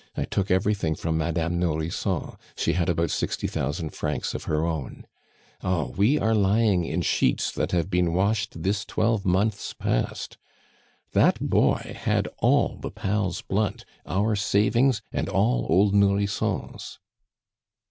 I 0.17 0.23
took 0.25 0.49
everything 0.49 0.95
from 0.95 1.15
Madame 1.19 1.59
Nourrisson; 1.59 2.35
she 2.57 2.73
had 2.73 2.89
about 2.89 3.11
sixty 3.11 3.45
thousand 3.45 3.91
francs 3.91 4.33
of 4.33 4.45
her 4.45 4.65
own. 4.65 5.05
Oh! 5.61 5.93
we 5.95 6.17
are 6.17 6.33
lying 6.33 6.85
in 6.85 7.03
sheets 7.03 7.51
that 7.51 7.71
have 7.71 7.91
been 7.91 8.11
washed 8.11 8.63
this 8.63 8.83
twelve 8.83 9.25
months 9.25 9.75
past. 9.75 10.39
That 11.11 11.39
boy 11.39 11.95
had 12.01 12.27
all 12.39 12.77
the 12.79 12.89
pals' 12.89 13.43
blunt, 13.43 13.85
our 14.07 14.35
savings, 14.35 15.03
and 15.11 15.29
all 15.29 15.67
old 15.69 15.93
Nourrisson's." 15.93 16.97